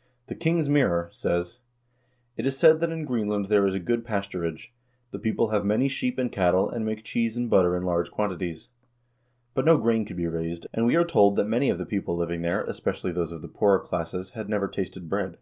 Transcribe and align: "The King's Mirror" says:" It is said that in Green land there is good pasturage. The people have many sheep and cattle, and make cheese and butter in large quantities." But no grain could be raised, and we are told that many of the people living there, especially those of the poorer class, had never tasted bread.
"The 0.26 0.34
King's 0.34 0.68
Mirror" 0.68 1.08
says:" 1.22 1.60
It 2.36 2.44
is 2.44 2.58
said 2.58 2.80
that 2.80 2.92
in 2.92 3.06
Green 3.06 3.28
land 3.28 3.46
there 3.46 3.66
is 3.66 3.74
good 3.78 4.04
pasturage. 4.04 4.68
The 5.12 5.18
people 5.18 5.48
have 5.48 5.64
many 5.64 5.88
sheep 5.88 6.18
and 6.18 6.30
cattle, 6.30 6.68
and 6.68 6.84
make 6.84 7.04
cheese 7.04 7.38
and 7.38 7.48
butter 7.48 7.74
in 7.74 7.82
large 7.84 8.10
quantities." 8.10 8.68
But 9.54 9.64
no 9.64 9.78
grain 9.78 10.04
could 10.04 10.18
be 10.18 10.26
raised, 10.26 10.66
and 10.74 10.84
we 10.84 10.94
are 10.96 11.06
told 11.06 11.36
that 11.36 11.44
many 11.48 11.70
of 11.70 11.78
the 11.78 11.86
people 11.86 12.14
living 12.14 12.42
there, 12.42 12.62
especially 12.64 13.12
those 13.12 13.32
of 13.32 13.40
the 13.40 13.48
poorer 13.48 13.80
class, 13.80 14.12
had 14.34 14.46
never 14.46 14.68
tasted 14.68 15.08
bread. 15.08 15.38